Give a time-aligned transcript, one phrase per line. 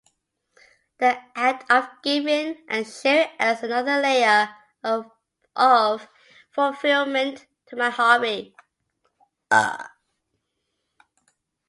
[0.97, 4.49] The act of giving and sharing adds another layer
[4.83, 5.11] of
[6.51, 8.55] fulfillment to my hobby.